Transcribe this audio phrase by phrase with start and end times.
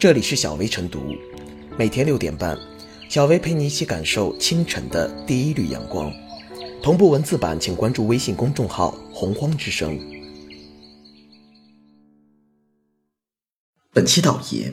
[0.00, 1.14] 这里是小薇晨读，
[1.76, 2.58] 每天六点半，
[3.10, 6.10] 小薇陪你一起感受清晨的第一缕阳光。
[6.82, 10.00] 同步文字版，请关注微信公众号“洪荒之声”。
[13.92, 14.72] 本期导言：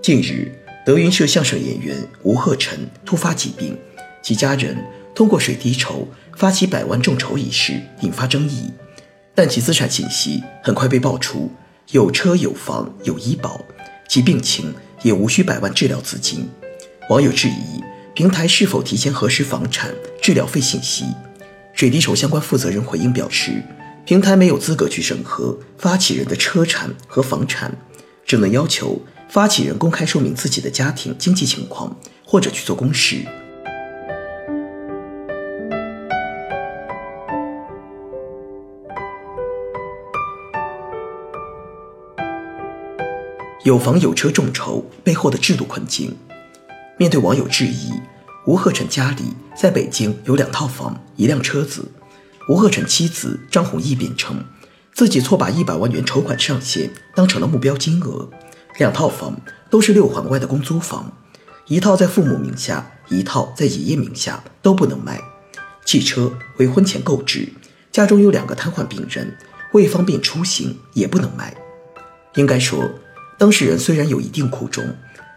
[0.00, 0.52] 近日，
[0.86, 3.76] 德云社相声演员吴鹤臣突发疾病，
[4.22, 4.76] 其家人
[5.12, 6.06] 通过水滴筹
[6.36, 8.70] 发起百万众筹一事引发争议，
[9.34, 11.50] 但其资产信息很快被爆出，
[11.90, 13.60] 有车有房有医保。
[14.08, 16.48] 其病情也无需百万治疗资金，
[17.10, 21.04] 网友质疑平台是否提前核实房产、治疗费信息。
[21.74, 23.62] 水滴筹相关负责人回应表示，
[24.06, 27.76] 平台没有资格去审核发起人的车产和房产，
[28.24, 31.94] 只能要求发起人公开说明自己的家庭经济情况，
[32.24, 33.24] 或者去做公示。
[43.68, 46.16] 有房有车众筹背后的制度困境。
[46.96, 47.92] 面对网友质疑，
[48.46, 51.86] 吴鹤臣家里在北京有两套房、一辆车子。
[52.48, 54.42] 吴鹤臣妻子张弘毅辩称，
[54.94, 58.30] 自己错把一百万元筹款上限当成了目标金额。
[58.78, 59.38] 两套房
[59.68, 61.12] 都是六环外的公租房，
[61.66, 65.20] 一套在父母名下，一套在爷爷名下，都不能卖。
[65.84, 67.52] 汽车为婚前购置，
[67.92, 69.36] 家中有两个瘫痪病人，
[69.74, 71.54] 为方便出行也不能卖。
[72.36, 72.88] 应该说。
[73.38, 74.84] 当事人虽然有一定苦衷，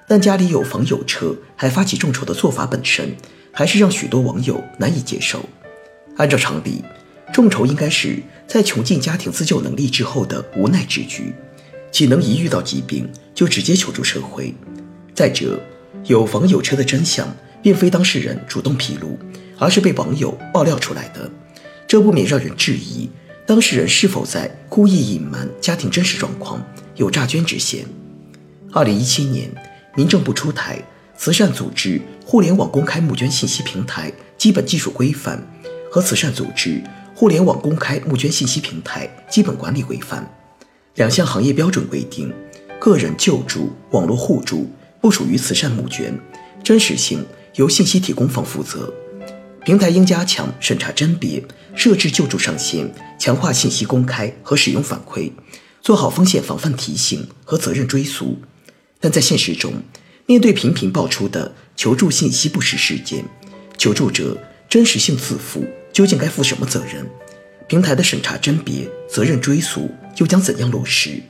[0.07, 3.15] 但家里有房有车还发起众筹的做法本身，
[3.51, 5.47] 还是让许多网友难以接受。
[6.17, 6.83] 按照常理，
[7.31, 11.33] 众筹应该是在穷尽家庭自救能力之后的无奈之举，
[11.91, 14.53] 岂能一遇到疾病就直接求助社会？
[15.13, 15.61] 再者，
[16.05, 19.17] 有房有车的真相并非当事人主动披露，
[19.59, 21.29] 而是被网友爆料出来的，
[21.87, 23.07] 这不免让人质疑
[23.45, 26.65] 当事人是否在故意隐瞒家庭真实状况。
[27.01, 27.83] 有诈捐之嫌。
[28.71, 29.49] 二零一七年，
[29.95, 30.77] 民政部出台
[31.17, 35.43] 《慈善组织互联网公开募捐信息平台基本技术规范》
[35.91, 36.79] 和《慈善组织
[37.15, 40.21] 互联网公开募捐信息平台基本管理规范》
[40.93, 42.31] 两项行业标准，规定
[42.79, 44.69] 个人救助、网络互助
[45.01, 46.15] 不属于慈善募捐，
[46.63, 47.25] 真实性
[47.55, 48.93] 由信息提供方负责。
[49.65, 55.31] 平台应加强审查甄别，设置救助上限，强化信息公开和使用反馈。
[55.81, 58.37] 做好风险防范提醒和责任追溯，
[58.99, 59.73] 但在现实中，
[60.27, 63.25] 面对频频爆出的求助信息不实事件，
[63.77, 64.37] 求助者
[64.69, 67.09] 真实性自负，究竟该负什么责任？
[67.67, 71.21] 平台的审查甄别、责任追溯又将怎样落实？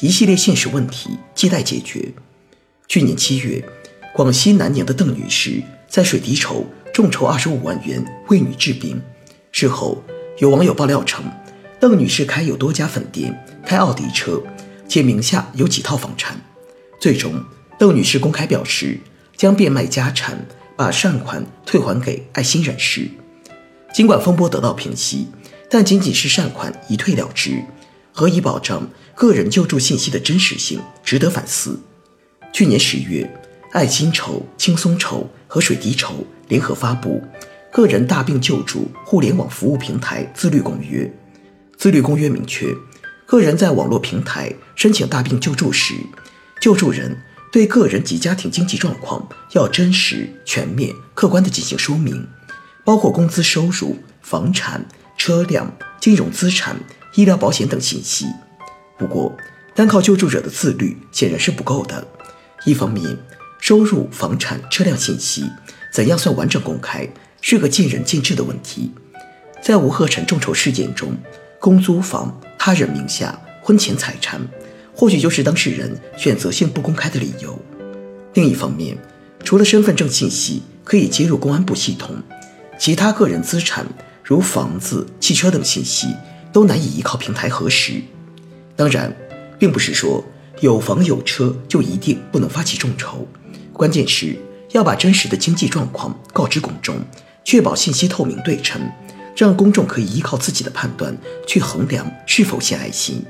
[0.00, 2.12] 一系列现实问题亟待解决。
[2.88, 3.62] 去年七月，
[4.14, 8.98] 广西南宁的邓女士在水滴筹众筹二十五万元为女治病，
[9.52, 10.02] 事后
[10.38, 11.22] 有网友爆料称。
[11.80, 14.42] 邓女士开有多家粉店，开奥迪车，
[14.86, 16.38] 且名下有几套房产。
[17.00, 17.42] 最终，
[17.78, 19.00] 邓女士公开表示
[19.34, 20.46] 将变卖家产，
[20.76, 23.08] 把善款退还给爱心人士。
[23.94, 25.28] 尽管风波得到平息，
[25.70, 27.64] 但仅仅是善款一退了之，
[28.12, 30.82] 何以保障个人救助信息的真实性？
[31.02, 31.80] 值得反思。
[32.52, 33.26] 去年十月，
[33.72, 37.22] 爱心筹、轻松筹和水滴筹联合发布
[37.74, 41.04] 《个人大病救助互联网服务平台自律公约》。
[41.80, 42.76] 自律公约明确，
[43.24, 45.94] 个人在网络平台申请大病救助时，
[46.60, 47.16] 救助人
[47.50, 52.28] 对个人及家庭经济状况要真实、全面、客观地进行说明，
[52.84, 54.84] 包括工资收入、房产、
[55.16, 56.76] 车辆、金融资产、
[57.14, 58.26] 医疗保险等信息。
[58.98, 59.34] 不过，
[59.74, 62.06] 单靠救助者的自律显然是不够的。
[62.66, 63.16] 一方面，
[63.58, 65.50] 收入、房产、车辆信息
[65.90, 67.08] 怎样算完整公开，
[67.40, 68.92] 是个见仁见智的问题。
[69.62, 71.14] 在吴鹤臣众筹事件中，
[71.60, 74.40] 公租房他人名下婚前财产，
[74.94, 77.60] 或许就是当事人选择性不公开的理由。
[78.32, 78.96] 另一方面，
[79.44, 82.16] 除了身份证信息可以接入公安部系统，
[82.78, 83.86] 其他个人资产
[84.24, 86.16] 如房子、汽车等信息
[86.50, 88.00] 都难以依靠平台核实。
[88.74, 89.14] 当然，
[89.58, 90.24] 并不是说
[90.60, 93.28] 有房有车就一定不能发起众筹，
[93.74, 94.34] 关键是
[94.72, 96.96] 要把真实的经济状况告知公众，
[97.44, 98.80] 确保信息透明对称。
[99.40, 101.16] 让公众可以依靠自己的判断
[101.46, 103.24] 去衡量是否献爱心。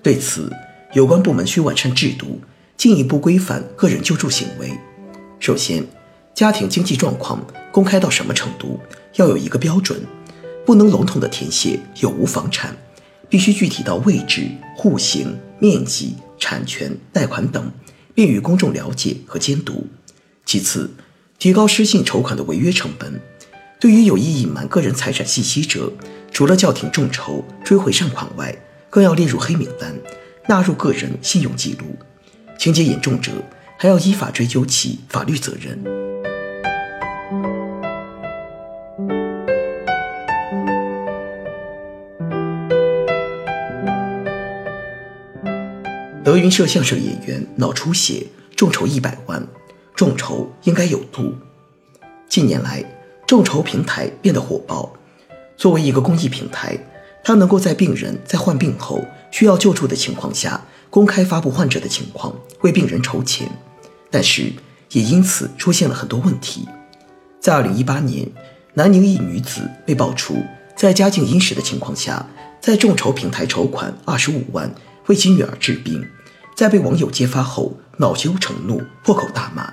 [0.00, 0.48] 对此，
[0.92, 2.40] 有关部门需完善制度，
[2.76, 4.70] 进一步规范个人救助行为。
[5.40, 5.84] 首先，
[6.32, 8.78] 家庭经济状况公开到什么程度，
[9.16, 10.00] 要有一个标准，
[10.64, 12.76] 不能笼统的填写有无房产，
[13.28, 17.68] 必须具体到位置、户型、面积、产权、贷款等，
[18.14, 19.88] 便于公众了解和监督。
[20.46, 20.88] 其次，
[21.40, 23.20] 提高失信筹款的违约成本。
[23.82, 25.92] 对于有意隐瞒个人财产信息者，
[26.30, 28.54] 除了叫停众筹、追回善款外，
[28.88, 29.92] 更要列入黑名单，
[30.46, 31.86] 纳入个人信用记录。
[32.56, 33.32] 情节严重者
[33.76, 35.82] 还要依法追究其法律责任。
[46.22, 49.44] 德云社相声演员脑出血，众筹一百万，
[49.96, 51.34] 众筹应该有度。
[52.28, 52.84] 近年来，
[53.32, 54.92] 众筹平台变得火爆。
[55.56, 56.78] 作为一个公益平台，
[57.24, 63.50] 它能够在病人在患病后需要救助的情况下，公开发布患者的情况，为病人筹钱。
[64.10, 64.52] 但是，
[64.90, 66.68] 也因此出现了很多问题。
[67.40, 68.30] 在二零一八年，
[68.74, 70.36] 南宁一女子被爆出
[70.76, 72.26] 在家境殷实的情况下，
[72.60, 74.70] 在众筹平台筹款二十五万。
[75.06, 76.06] 为其女儿治病，
[76.54, 79.72] 在被网友揭发后恼羞成怒，破口大骂。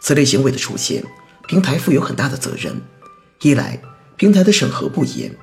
[0.00, 1.04] 此类行为的出现，
[1.46, 2.80] 平台负有很大的责任。
[3.40, 3.80] 一来，
[4.16, 5.34] 平台的审核不严，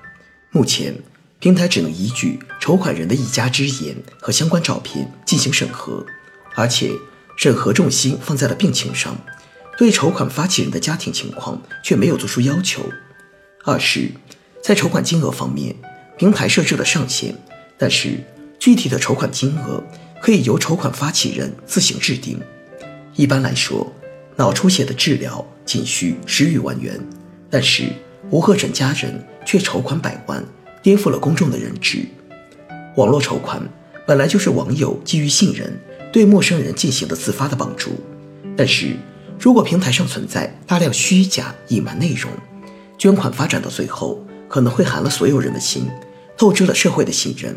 [0.52, 0.96] 目前
[1.40, 6.06] 平台只能依据筹款人的一家之言和相关照片进行审核，
[6.56, 6.92] 而且
[7.36, 9.16] 审核重心放在了病情上，
[9.78, 12.84] 对筹款发起人的家庭情况却没有做出要求。
[13.66, 14.12] 二是，
[14.64, 15.76] 在筹款金额方面，
[16.18, 17.36] 平台设置了上限，
[17.78, 18.24] 但是。
[18.60, 19.82] 具体的筹款金额
[20.22, 22.38] 可以由筹款发起人自行制定。
[23.16, 23.96] 一般来说，
[24.36, 27.00] 脑出血的治疗仅需十余万元，
[27.48, 27.84] 但是
[28.32, 30.44] 吴鹤臣家人却筹款百万，
[30.82, 32.04] 颠覆了公众的认知。
[32.96, 33.62] 网络筹款
[34.08, 35.80] 本来就是网友基于信任
[36.12, 37.92] 对陌生人进行的自发的帮助，
[38.58, 38.96] 但是
[39.40, 42.32] 如果平台上存在大量虚假隐瞒内容，
[42.98, 45.88] 捐款发展到最后可能会寒了所有人的心，
[46.36, 47.56] 透支了社会的信任。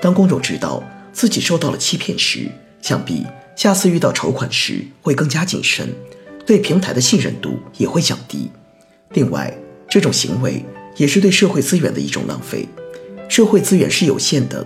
[0.00, 0.82] 当公众知道
[1.12, 2.50] 自己受到了欺骗时，
[2.80, 5.92] 想必下次遇到筹款时会更加谨慎，
[6.46, 8.50] 对平台的信任度也会降低。
[9.10, 9.52] 另外，
[9.88, 10.64] 这种行为
[10.96, 12.68] 也是对社会资源的一种浪费。
[13.28, 14.64] 社会资源是有限的，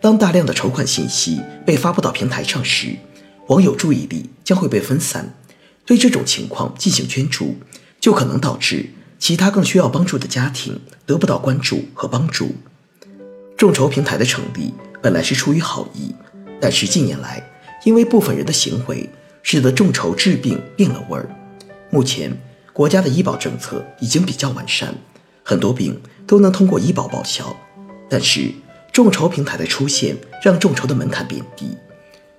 [0.00, 2.94] 当大量的筹款信息被发布到平台上时，
[3.46, 5.34] 网友注意力将会被分散，
[5.86, 7.56] 对这种情况进行捐助，
[7.98, 12.54] 就可能导致其他更需要帮助的家庭得不到关注和帮助。
[13.56, 16.14] 众筹平台的成立本来是出于好意，
[16.60, 17.42] 但是近年来，
[17.84, 19.08] 因为部分人的行为，
[19.42, 21.28] 使得众筹治病变了味儿。
[21.90, 22.32] 目前，
[22.72, 24.94] 国家的医保政策已经比较完善，
[25.42, 27.54] 很多病都能通过医保报销。
[28.08, 28.50] 但是，
[28.92, 31.76] 众筹平台的出现让众筹的门槛变低。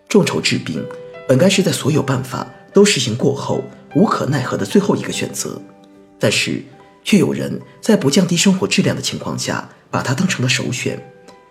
[0.08, 0.86] 众筹治病
[1.28, 3.64] 本该是在所有办法都实行过后
[3.96, 5.62] 无可奈何的最后一个选择，
[6.20, 6.64] 但是
[7.04, 11.00] 却有人在不降低生活质量的情况下，把它当成了首选。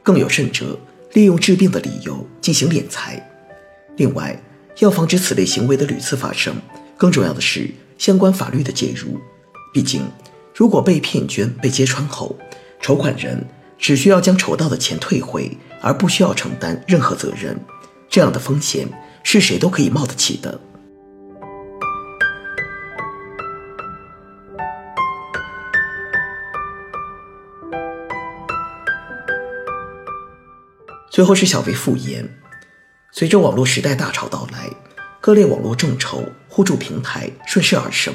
[0.03, 0.79] 更有甚者，
[1.13, 3.21] 利用治病的理由进行敛财。
[3.97, 4.41] 另外，
[4.79, 6.55] 要防止此类行为的屡次发生，
[6.97, 9.21] 更重要的是相关法律的介入。
[9.73, 10.03] 毕竟，
[10.55, 12.37] 如果被骗捐被揭穿后，
[12.81, 13.47] 筹款人
[13.79, 17.59] 只需要将筹到的钱退回，而不需要承担任何责任，
[18.09, 18.89] 这样的风险
[19.23, 20.61] 是谁都可以冒得起的。
[31.11, 32.27] 最后是小薇复言，
[33.15, 34.71] 随着网络时代大潮到来，
[35.21, 38.15] 各类网络众筹互助平台顺势而生。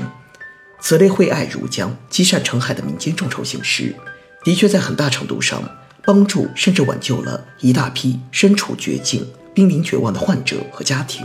[0.80, 3.96] 此类惠爱如江、积善成海的民间众筹形式，
[4.44, 5.62] 的确在很大程度上
[6.04, 9.24] 帮助甚至挽救了一大批身处绝境、
[9.54, 11.24] 濒临绝望的患者和家庭。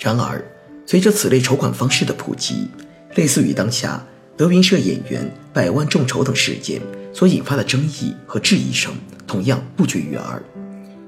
[0.00, 0.42] 然而，
[0.86, 2.70] 随着此类筹款方式的普及，
[3.14, 4.02] 类似于当下
[4.38, 6.80] 德云社演员百万众筹等事件
[7.12, 8.94] 所引发的争议和质疑声，
[9.26, 10.42] 同样不绝于耳。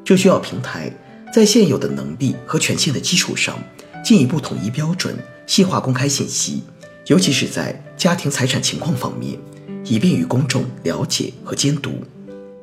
[0.04, 0.90] 这需要平台
[1.32, 3.58] 在现有的能力和权限的基础上，
[4.02, 5.16] 进一步统一标准，
[5.46, 6.62] 细化公开信息，
[7.06, 9.38] 尤其是在家庭财产情况方面，
[9.84, 11.92] 以便于公众了解和监督。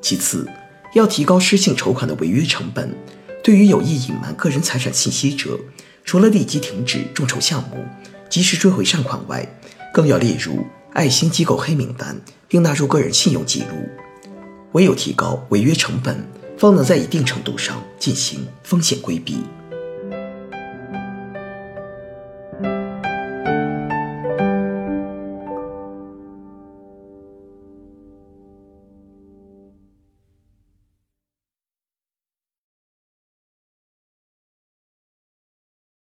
[0.01, 0.48] 其次，
[0.93, 2.95] 要提高失信筹款的违约成本。
[3.43, 5.60] 对于有意隐瞒个人财产信息者，
[6.03, 7.86] 除了立即停止众筹项目、
[8.27, 9.48] 及时追回善款外，
[9.93, 13.75] 更要列入爱心机构黑名单，并纳入个人信用记录。
[14.72, 16.27] 唯有提高违约成本。
[16.57, 19.39] 方能在一定程度上进行风险规避。